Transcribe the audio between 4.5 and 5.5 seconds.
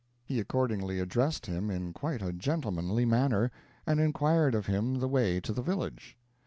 of him the way